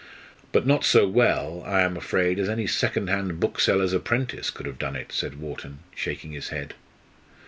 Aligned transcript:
"But 0.51 0.65
not 0.65 0.83
so 0.83 1.07
well, 1.07 1.61
I 1.63 1.81
am 1.83 1.95
afraid, 1.95 2.39
as 2.39 2.49
any 2.49 2.65
second 2.65 3.07
hand 3.07 3.39
bookseller's 3.39 3.93
apprentice 3.93 4.49
could 4.49 4.65
have 4.65 4.79
done 4.79 4.95
it," 4.95 5.11
said 5.11 5.35
Wharton, 5.39 5.81
shaking 5.93 6.31
his 6.31 6.49
head. 6.49 6.73